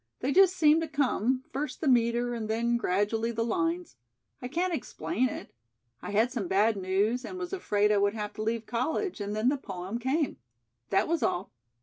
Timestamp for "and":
2.33-2.49, 7.23-7.37, 9.21-9.35